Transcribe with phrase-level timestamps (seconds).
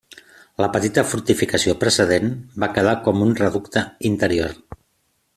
[0.63, 2.31] La petita fortificació precedent
[2.63, 4.57] va quedar com un reducte interior.